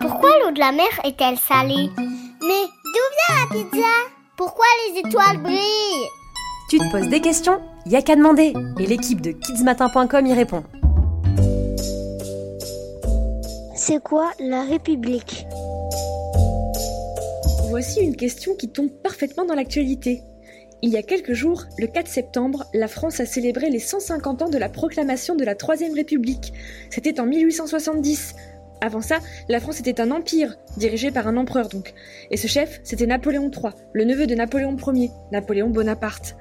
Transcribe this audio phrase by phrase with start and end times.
[0.00, 1.90] Pourquoi l'eau de la mer est-elle salée
[2.40, 3.88] Mais d'où vient la pizza
[4.36, 6.08] Pourquoi les étoiles brillent
[6.68, 10.64] Tu te poses des questions Y a qu'à demander Et l'équipe de kidsmatin.com y répond.
[13.74, 15.46] C'est quoi la République
[17.68, 20.22] Voici une question qui tombe parfaitement dans l'actualité.
[20.82, 24.48] Il y a quelques jours, le 4 septembre, la France a célébré les 150 ans
[24.48, 26.52] de la proclamation de la Troisième République.
[26.90, 28.34] C'était en 1870.
[28.80, 31.94] Avant ça, la France était un empire, dirigé par un empereur donc.
[32.30, 36.36] Et ce chef, c'était Napoléon III, le neveu de Napoléon Ier, Napoléon Bonaparte.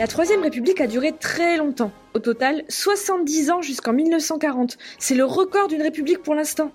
[0.00, 1.92] La Troisième République a duré très longtemps.
[2.14, 4.76] Au total, 70 ans jusqu'en 1940.
[4.98, 6.72] C'est le record d'une république pour l'instant.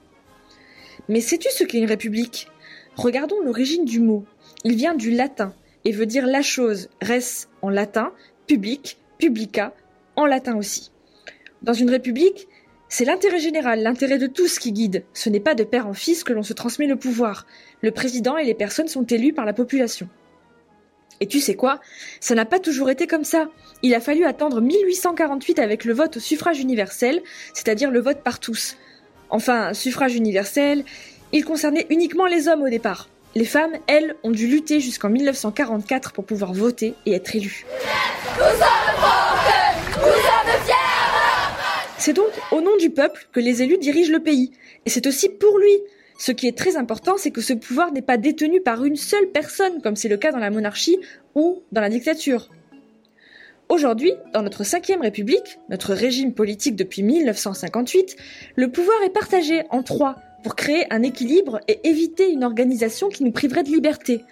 [1.09, 2.48] Mais sais-tu ce qu'est une république?
[2.95, 4.23] Regardons l'origine du mot.
[4.64, 5.53] Il vient du latin
[5.88, 8.12] et veut dire la chose, res en latin,
[8.45, 9.73] public, publica
[10.18, 10.91] en latin aussi.
[11.62, 12.50] Dans une république,
[12.89, 15.06] c'est l'intérêt général, l'intérêt de tous qui guide.
[15.14, 17.45] Ce n'est pas de père en fils que l'on se transmet le pouvoir.
[17.81, 20.09] Le président et les personnes sont élus par la population.
[21.22, 21.80] Et tu sais quoi?
[22.20, 23.50] Ça n'a pas toujours été comme ça.
[23.81, 27.23] Il a fallu attendre 1848 avec le vote au suffrage universel,
[27.54, 28.76] c'est-à-dire le vote par tous.
[29.30, 30.83] Enfin, suffrage universel,
[31.31, 33.08] il concernait uniquement les hommes au départ.
[33.38, 37.67] Les femmes, elles, ont dû lutter jusqu'en 1944 pour pouvoir voter et être élues.
[41.99, 44.53] C'est donc au nom du peuple que les élus dirigent le pays.
[44.88, 45.77] Et c'est aussi pour lui.
[46.17, 49.27] Ce qui est très important, c'est que ce pouvoir n'est pas détenu par une seule
[49.27, 50.97] personne, comme c'est le cas dans la monarchie
[51.35, 52.49] ou dans la dictature.
[53.69, 58.17] Aujourd'hui, dans notre cinquième République, notre régime politique depuis 1958,
[58.55, 60.15] le pouvoir est partagé en trois
[60.48, 64.23] pour créer un équilibre et éviter une organisation qui nous priverait de liberté.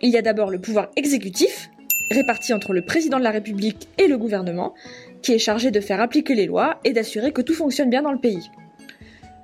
[0.00, 1.68] Il y a d'abord le pouvoir exécutif,
[2.10, 4.72] réparti entre le président de la République et le gouvernement,
[5.20, 8.12] qui est chargé de faire appliquer les lois et d'assurer que tout fonctionne bien dans
[8.12, 8.50] le pays.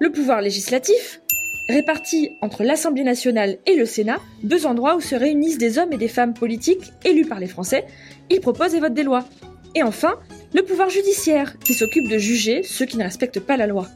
[0.00, 1.20] Le pouvoir législatif,
[1.68, 5.98] réparti entre l'Assemblée nationale et le Sénat, deux endroits où se réunissent des hommes et
[5.98, 7.84] des femmes politiques élus par les Français.
[8.30, 9.26] Ils proposent et votent des lois.
[9.74, 10.14] Et enfin,
[10.54, 13.88] le pouvoir judiciaire, qui s'occupe de juger ceux qui ne respectent pas la loi.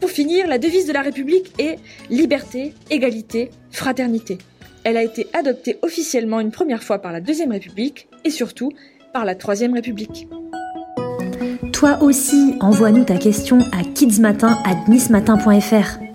[0.00, 1.78] Pour finir, la devise de la République est
[2.08, 4.38] liberté, égalité, fraternité.
[4.82, 8.72] Elle a été adoptée officiellement une première fois par la Deuxième République et surtout
[9.12, 10.26] par la Troisième République.
[11.72, 16.09] Toi aussi, envoie-nous ta question à kidsmatin@nismatin.fr.